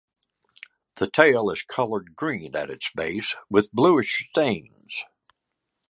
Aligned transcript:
The 0.95 1.07
tail 1.11 1.51
is 1.51 1.61
coloured 1.61 2.15
green 2.15 2.55
at 2.55 2.71
its 2.71 2.89
base, 2.95 3.35
with 3.51 3.71
bluish 3.71 4.27
stains. 4.31 5.05